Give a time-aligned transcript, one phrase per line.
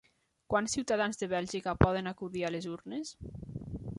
[0.53, 3.15] Quants ciutadans de Bèlgica poden acudir a les urnes?